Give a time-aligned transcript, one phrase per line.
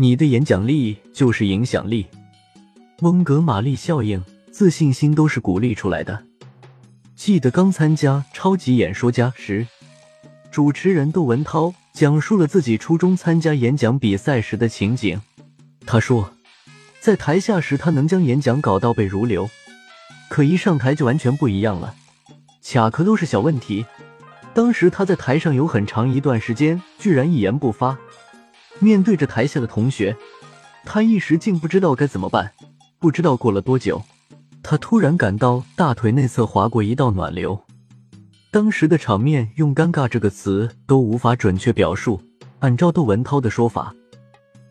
[0.00, 2.06] 你的演讲力就是影响力。
[3.02, 6.24] 翁格玛丽效应，自信心都是鼓励出来的。
[7.14, 9.66] 记得刚参加超级演说家时，
[10.50, 15.20] 主持人窦文涛讲述了自己初中参加演讲比赛时的情景。
[15.84, 16.32] 他说，
[16.98, 19.50] 在台下时他能将演讲搞倒背如流，
[20.30, 21.94] 可一上台就完全不一样了，
[22.64, 23.84] 卡壳都是小问题。
[24.54, 27.98] 当时他在台上有很长一段时间居然一言不发，
[28.80, 30.16] 面对着台下的同学，
[30.84, 32.52] 他一时竟不知道该怎么办。
[32.98, 34.02] 不知道过了多久，
[34.62, 37.58] 他突然感到大腿内侧划过一道暖流。
[38.50, 42.20] 当时的场面用“尴尬”这个词都无法准确表述。
[42.58, 43.94] 按照窦文涛的说法，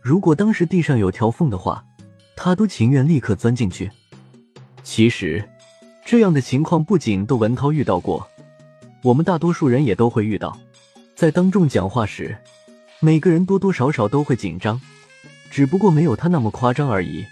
[0.01, 1.83] 如果当时地上有条缝的话，
[2.35, 3.89] 他都情愿立刻钻进去。
[4.83, 5.47] 其实，
[6.05, 8.27] 这样的情况不仅窦文涛遇到过。
[9.01, 10.55] 我们大多数人也都会遇到，
[11.15, 12.37] 在当众讲话时，
[13.01, 14.81] 每个人多多少少都会紧张，
[15.49, 17.25] 只不过没有他那么夸张而已。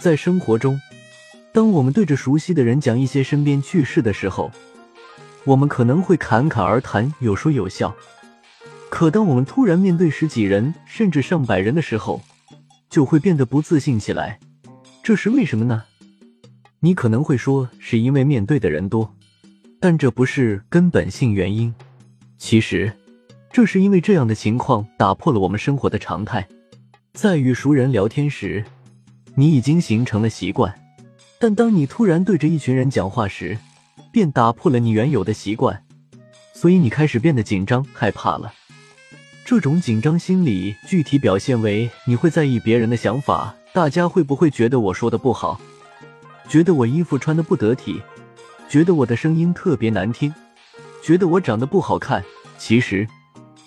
[0.00, 0.80] 在生活中，
[1.52, 4.50] 当我们对着熟悉的人讲一些身边趣事的时候，
[5.44, 7.94] 我们可能会侃侃而谈，有说有笑；
[8.90, 12.20] 可当我们突然面对十几人甚至上百人的时候，
[12.90, 14.40] 就会变得不自信起来。
[15.04, 15.84] 这是为什么呢？
[16.80, 19.14] 你可能会说，是因为面对的人多。
[19.78, 21.72] 但这不是根本性原因，
[22.38, 22.92] 其实，
[23.54, 26.44] 这是因为这样的情况打破了我们生活的常态。
[27.12, 28.64] 在与熟人聊天时，
[29.36, 30.72] 你已经形成了习惯；
[31.38, 33.56] 但当你突然对着一群人讲话时，
[34.10, 35.84] 便打破了你原有的习惯，
[36.52, 38.52] 所以你开始变得紧张、害怕了。
[39.44, 45.60] 这种紧张心理具体表现为：你会在意别人的想法，大家会不会觉得我说的不好，
[46.48, 48.02] 觉得我衣服穿的不得体？
[48.68, 50.34] 觉得我的声音特别难听，
[51.04, 52.24] 觉得我长得不好看。
[52.58, 53.06] 其实，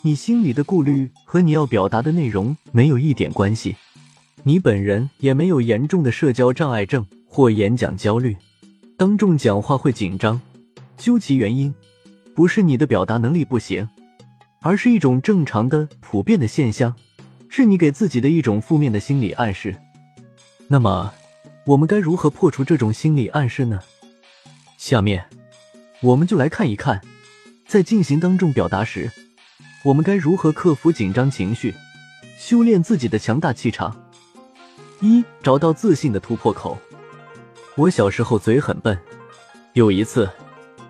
[0.01, 3.75] 你心里的顾虑和你要表达的内容没有一点关系。
[4.43, 8.37] 你本人也没有严重的社交障碍症或演讲焦虑，
[8.95, 10.39] 当众讲话会紧张。
[10.95, 11.73] 究其原因，
[12.33, 13.87] 不是你的表达能力不行，
[14.61, 16.95] 而是一种正常的、普遍的现象，
[17.49, 19.75] 是你给自己的一种负面的心理暗示。
[20.67, 21.13] 那么，
[21.65, 23.81] 我们该如何破除这种心理暗示呢？
[24.77, 25.25] 下面，
[26.01, 27.01] 我们就来看一看，
[27.67, 29.11] 在进行当众表达时，
[29.87, 31.73] 我们该如何克服紧张情绪，
[32.37, 33.95] 修炼自己的强大气场。
[34.99, 36.77] 一、找到自信的突破口。
[37.75, 38.99] 我小时候嘴很笨，
[39.71, 40.29] 有一次，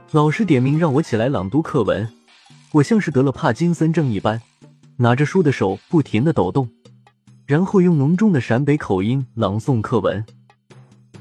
[0.09, 2.12] 老师点名让我起来朗读课文，
[2.72, 4.41] 我像是得了帕金森症一般，
[4.96, 6.68] 拿着书的手不停的抖动，
[7.46, 10.25] 然后用浓重的陕北口音朗诵课文。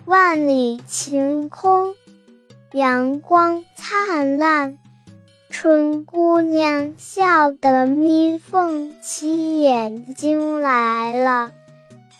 [0.07, 1.95] 万里晴空。
[2.73, 4.77] 阳光灿烂，
[5.59, 11.51] 春姑娘笑得眯缝起眼睛来了。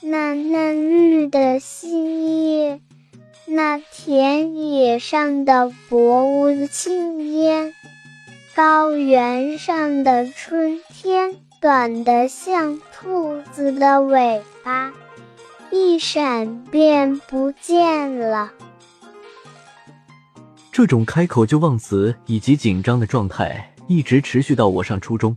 [0.01, 2.81] 那嫩绿的新叶，
[3.45, 7.75] 那田野上的薄雾青烟，
[8.55, 14.95] 高原上的春天，短得像兔子的尾巴，
[15.71, 18.53] 一闪便不见了。
[20.77, 25.35] 这种开口就忘词以及紧张的状态一直持续到我上初中。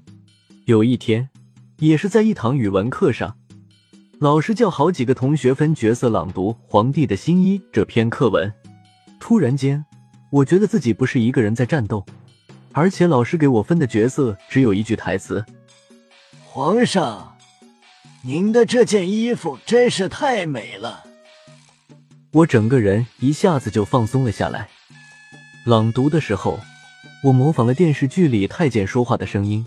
[0.65, 1.29] 有一天，
[1.77, 3.37] 也是在一堂语文课上，
[4.19, 8.53] 老师叫好几个同学分角色朗读《皇帝的新衣》这篇课文。
[9.17, 9.85] 突然间，
[10.29, 12.05] 我觉得自己不是一个人在战斗，
[12.73, 15.45] 而且老师给我分的角色只有一句台词
[16.43, 17.37] ：“皇上，
[18.23, 21.05] 您的这件衣服真是太美了。”
[22.33, 24.67] 我整个人一下子就放松了下来。
[25.65, 26.57] 朗读的时候，
[27.21, 29.65] 我模仿了电视剧里太监说话的声音。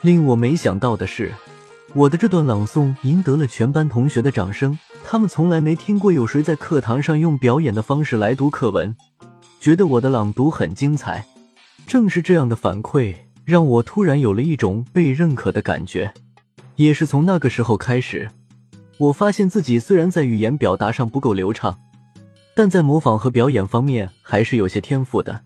[0.00, 1.34] 令我没想到的是，
[1.94, 4.78] 我的这段朗诵赢得了全班同学的掌声。
[5.04, 8.94] 他们从来没听过有谁在课堂上用表演的方式来读课文，
[9.60, 11.26] 觉得我的朗读很精彩。
[11.88, 13.14] 正是这样的反馈，
[13.44, 16.14] 让我突然有了一种被认可的感觉。
[16.76, 18.30] 也是从那个时候开始，
[18.98, 21.78] 我发现自己虽然在语言表达上不够流畅。
[22.58, 25.42] 但在模仿和表演方面还是有些天赋的。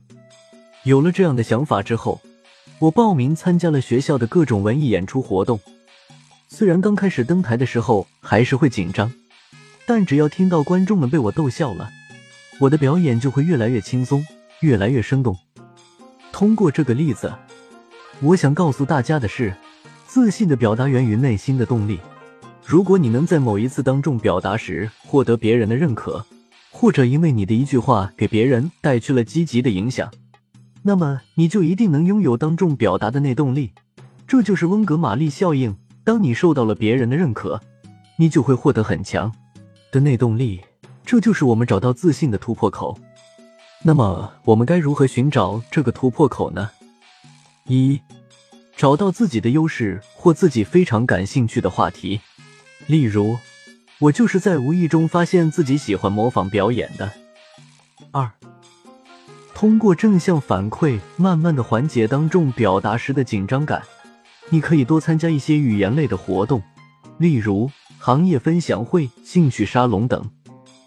[0.85, 2.21] 有了这样的想法之后，
[2.79, 5.59] 我报名参加了学校的各种文艺演出活动。
[6.47, 9.13] 虽然刚开始登台的时候还是会紧张，
[9.87, 11.91] 但只要听到观众们被我逗笑了，
[12.61, 14.25] 我的表演就会越来越轻松，
[14.61, 15.37] 越来越生动。
[16.31, 17.35] 通过这个例子，
[18.21, 19.53] 我想告诉大家的是，
[20.07, 21.99] 自信的表达源于内心的动力。
[22.65, 26.25] 如果你能在某一次当众表达时获得别人的认可，
[26.81, 30.11] 或者因为你的一句话给别人带去了积极的影响，
[30.81, 33.75] 那么你就一定能拥有当众表达的内动力。
[34.27, 35.77] 这就是温格玛丽效应。
[36.05, 37.61] 当你受到了别人的认可，
[38.17, 39.31] 你就会获得很强
[39.93, 40.63] 的内动力。
[41.05, 42.99] 这就是我们找到自信的突破口。
[43.83, 46.71] 那么，我们该如何寻找这个突破口呢？
[47.67, 48.01] 一，
[48.75, 52.23] 找到自己的优势或自己非常感兴趣的话题。
[52.87, 53.37] 例如，
[54.01, 57.13] 我就是在无意中发现自己喜欢模仿表演的。
[58.11, 58.31] 二，
[59.55, 63.83] 通过正向反馈，慢慢的缓解当众表达时的紧张感。
[64.49, 66.63] 你可以多参加一些语言类的活动，
[67.19, 70.31] 例如行业分享会、兴趣沙龙等，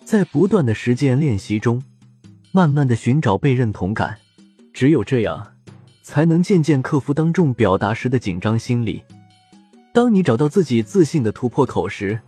[0.03, 1.81] 在不断的实践练习中，
[2.51, 4.17] 慢慢的寻找被认同感。
[4.73, 5.53] 只有这样，
[6.01, 9.03] 才能渐渐克服当众表达时的紧张心理。
[9.93, 12.19] 当你找到自己自信的突破口时，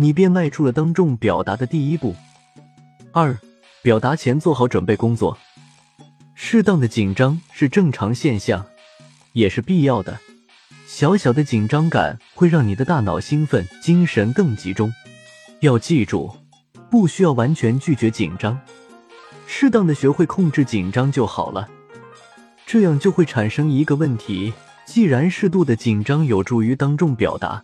[0.00, 2.16] 你便迈出了当众表达的第一步。
[3.12, 3.38] 二，
[3.82, 5.36] 表达前做好准备工作。
[6.34, 8.64] 适当的紧张是正常现象，
[9.34, 10.18] 也是必要的。
[10.86, 14.90] 小小的紧张感会让你的大脑兴奋，精神更集中。
[15.60, 16.34] 要记住，
[16.90, 18.58] 不需要完全拒绝紧张，
[19.46, 21.68] 适当的学会控制紧张就好了。
[22.64, 24.54] 这样就会产生一个问题：
[24.86, 27.62] 既然适度的紧张有助于当众表达，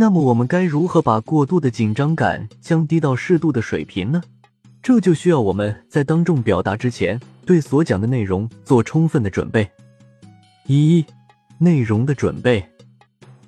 [0.00, 4.22] 那么我们该如何把过度的紧张感降低到适度的水平呢？
[4.82, 9.70] 这就需要我们在当众表达之前，对所讲的内容做充分的准备。
[10.66, 11.04] 一。
[11.58, 12.66] 内容的准备，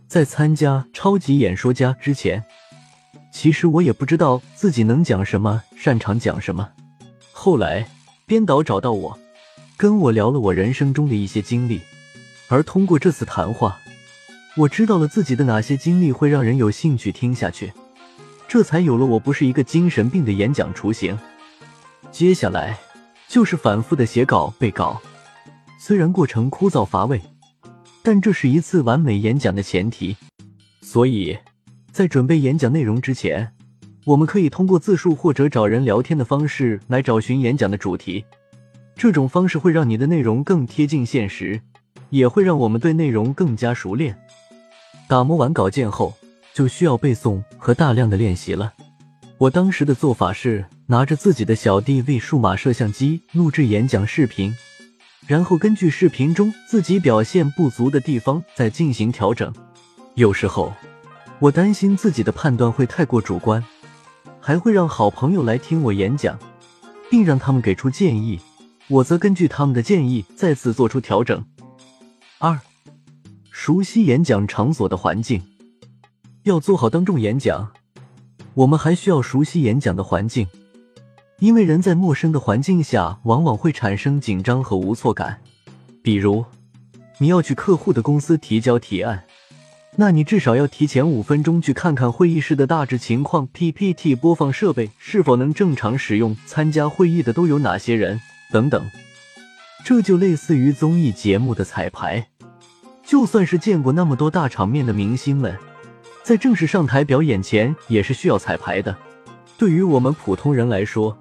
[0.07, 2.45] 在参加超级演说家之前，
[3.33, 6.69] 其实我也不知道自己能讲什么，擅长讲什么。
[7.33, 7.89] 后来
[8.27, 9.19] 编导找到我，
[9.79, 11.81] 跟我聊了我人生中的一些经历，
[12.49, 13.79] 而通过这次谈话，
[14.55, 17.73] 我知道了自己的哪些经历会让人有兴趣听下去，
[18.47, 21.19] 这才有了我不是一个精神病的演讲雏形。
[22.11, 22.79] 接下来
[23.27, 25.01] 就是反复的写稿背稿，
[25.79, 27.21] 虽然过程枯燥乏味。
[28.05, 30.17] 但这是一次完美演讲的前提，
[30.81, 31.39] 所以，
[31.93, 33.55] 在准备演讲内容之前，
[34.05, 38.25] 我们可以通过自述或者找人聊天的方式来找寻演讲的主题。
[38.97, 41.61] 这种方式会让你的内容更贴近现实，
[42.11, 44.19] 也会让我们对内容更加熟练。
[45.09, 46.15] 打磨完稿件后，
[46.55, 48.73] 就需要背诵和大量的练习了。
[49.39, 54.55] 我当时的做法是拿着自己的小 DV 数码摄像机录制演讲视频。
[55.27, 59.53] 然后根据视频中自己表现不足的地方再进行调整。
[60.15, 60.73] 有时候
[61.39, 63.65] 我担心自己的判断会太过主观，
[64.41, 66.39] 还会让好朋友来听我演讲，
[67.11, 68.41] 并让他们给出建议，
[68.89, 71.45] 我则根据他们的建议再次做出调整。
[72.39, 72.61] 二，
[73.65, 75.41] 熟悉演讲场所的环境，
[76.43, 77.71] 要做好当众演讲，
[78.55, 80.49] 我们还需要熟悉演讲的环境。
[81.39, 85.41] 因为人在陌生的环境下，往往会产生紧张和无措感。
[86.03, 86.45] 比如，
[87.19, 89.23] 你要去客户的公司提交提案，
[89.95, 98.91] 那你至少要提前五分钟去看看会议室的大致情况、PPT 播放设备是否能正常使用、参加会议的都有哪些人等等。
[99.85, 102.27] 这就类似于综艺节目的彩排，
[103.05, 105.57] 就算是见过那么多大场面的明星们，
[106.23, 108.97] 在正式上台表演前也是需要彩排的。
[109.59, 111.17] 对于我们普通人来说，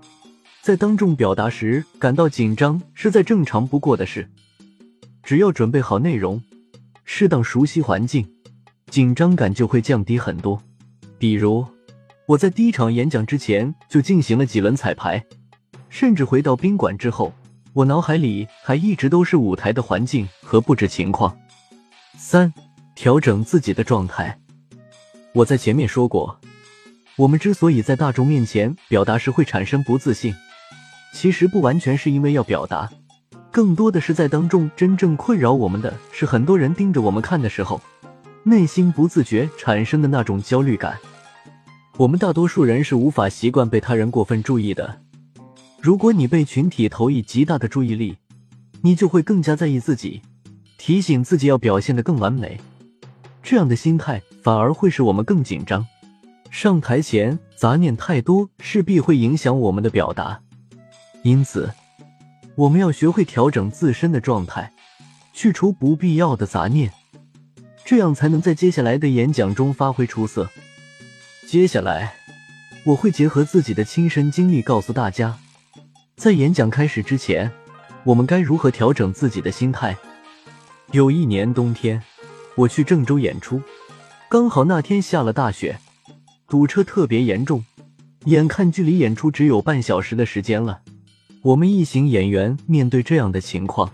[0.62, 4.30] 在当众表达时感到紧张是再正常不过的事。
[5.24, 6.42] 只要准备好内容，
[7.04, 8.28] 适当熟悉环境，
[8.90, 10.62] 紧张感就会降低很多。
[11.18, 11.66] 比如，
[12.28, 15.24] 我在第一场演讲之前就进行了几轮彩排，
[15.90, 17.34] 甚至回到宾馆之后，
[17.74, 21.38] 我脑海里还一直都是舞台的环境和布置情况。
[22.24, 22.54] 三、
[22.94, 24.40] 调整自己的状态。
[25.34, 26.40] 我在前面说过。
[27.18, 30.34] 我们之所以在大众面前表达时会产生不自信，
[31.14, 32.90] 其实不完全是因为要表达，
[33.50, 37.82] 更多的是在当众真正困扰我们的是很多人盯着我们看的时候，
[38.44, 40.98] 内心不自觉产生的那种焦虑感。
[41.98, 45.02] 我们大多数人是无法习惯被他人过分注意的。
[45.82, 48.16] 如果你被群体投以极大的注意力，
[48.84, 50.22] 你就会更加在意自己，
[50.84, 52.60] 提醒自己要表现得更完美。
[53.44, 55.86] 这样的心态反而会使我们更紧张。
[56.50, 60.42] 上台前杂念太多，势必会影响我们的表达。
[61.22, 61.72] 因此，
[62.56, 64.74] 我们要学会调整自身的状态，
[65.34, 66.92] 去除不必要的杂念。
[67.86, 70.50] 这样才能在接下来的演讲中发挥出色。
[71.46, 72.16] 接下来，
[72.86, 75.38] 我会结合自己的亲身经历告诉大家，
[76.16, 77.52] 在演讲开始之前，
[78.04, 79.96] 我们该如何调整自己的心态。
[80.92, 82.04] 有一年冬天，
[82.54, 83.62] 我去郑州演出，
[84.28, 85.80] 刚好那天下了大雪，
[86.50, 87.64] 堵车特别严重，
[88.26, 90.82] 眼看距离演出只有半小时的时间了。
[91.44, 93.90] 我们一行演员面对这样的情况，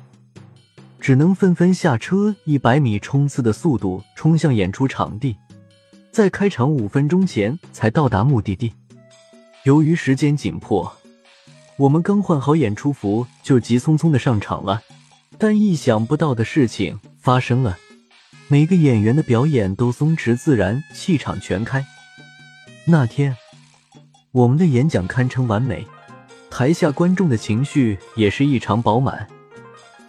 [1.00, 5.36] 只能纷纷下车，一百米冲刺的速度冲向演出场地。
[6.12, 8.74] 在开场五分钟前才到达目的地。
[9.66, 10.92] 由于时间紧迫，
[11.78, 14.82] 我们刚换好演出服就急匆匆的上场了。
[15.40, 17.78] 但意想不到的事情发生了，
[18.48, 21.86] 每个演员的表演都松弛自然，气场全开。
[22.86, 23.36] 那天，
[24.32, 25.86] 我们的演讲堪称完美，
[26.50, 29.28] 台下观众的情绪也是异常饱满。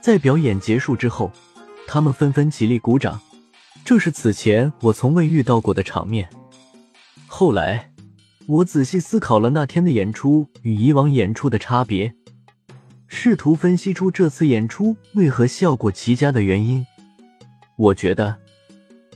[0.00, 1.30] 在表演结束之后，
[1.86, 3.20] 他们纷纷起立鼓掌。
[3.84, 6.28] 这是此前我从未遇到过的场面。
[7.26, 7.90] 后来，
[8.46, 12.14] 我仔细思考了那天的演出与以往演出的差别，
[13.08, 16.86] 试图分析出这次演出为何效果奇佳的原因。
[17.76, 18.36] 我觉得，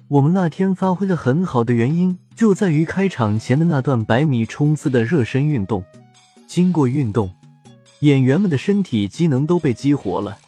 [0.08, 5.84] 我们那天发挥的很好的原因就在于开场前的那段百米冲刺的热身运动。
[6.46, 7.30] 经过运动，
[8.00, 10.38] 演员们的身体机能都被激活了，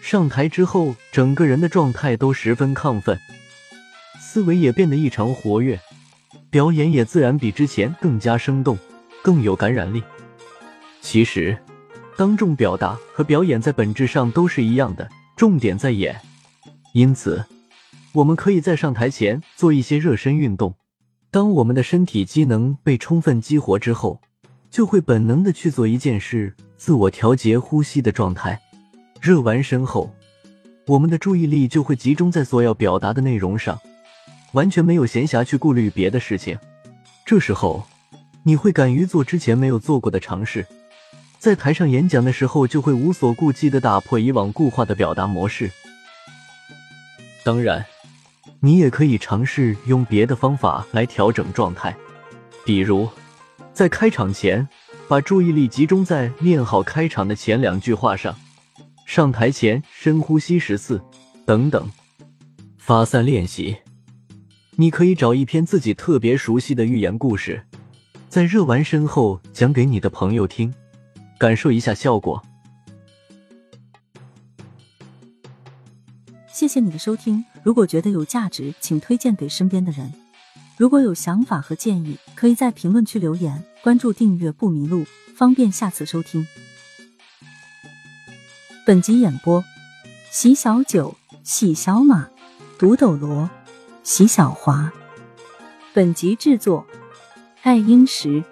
[0.00, 3.18] 上台之后，整个人的状态都十分亢奋。
[4.20, 5.80] 思维也变得异常活跃，
[6.50, 8.78] 表演也自然比之前更加生动，
[9.22, 10.02] 更有感染力。
[11.00, 11.56] 其实，
[12.16, 16.20] 当众表达和表演在本质上都是一样的，重点在演。
[16.92, 17.44] 因此，
[18.12, 20.74] 我们可以在上台前做一些热身运动。
[21.30, 24.20] 当我们的身体机能被充分激活之后，
[24.70, 28.60] 就会本能的去做一件事，自我调节呼吸的状态。
[29.20, 30.12] 热完身后，
[30.86, 33.78] 我们的注意力就会集中在所要表达的内容上。
[34.52, 36.58] 完全没有闲暇去顾虑别的事情，
[37.24, 37.86] 这时候
[38.42, 40.66] 你会敢于做之前没有做过的尝试，
[41.40, 45.70] 在台上演讲的时候就会无所顾忌的打破以往固化的表达模式。
[47.42, 47.82] 当然，
[48.60, 51.96] 你也可以尝试用别的方法来调整状态，
[52.62, 53.08] 比如
[53.72, 54.68] 在开场前
[55.08, 58.36] 把注意力集中在练好开场的前两句话上，
[59.06, 61.02] 上台前深呼吸十次，
[61.46, 61.90] 等等，
[62.76, 63.78] 发散练习。
[64.76, 67.64] 你可以找一篇自己特别熟悉的寓言故事，
[68.28, 70.72] 在热完身后讲给你的朋友听，
[71.40, 72.42] 感受一下效果。
[76.52, 80.12] 谢谢你的收听，如果觉得有价值，请推荐给身边的人。
[80.76, 83.64] 如果有想法和建议，可以在评论区留言。
[83.82, 86.46] 关注订阅不迷路，方便下次收听。
[88.84, 89.64] 本集演播：
[90.30, 92.28] 喜小九、喜小马、
[92.78, 93.48] 独斗罗。
[94.02, 94.92] 席小华，
[95.94, 96.86] 本集制作：
[97.62, 98.44] 爱英石。